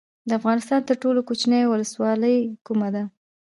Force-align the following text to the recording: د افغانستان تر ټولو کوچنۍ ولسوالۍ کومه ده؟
د 0.27 0.29
افغانستان 0.39 0.79
تر 0.89 0.95
ټولو 1.03 1.19
کوچنۍ 1.27 1.63
ولسوالۍ 1.67 2.37
کومه 2.65 2.89
ده؟ 2.95 3.03